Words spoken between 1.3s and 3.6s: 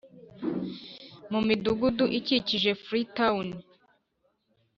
Mu midugudu ikikije freetown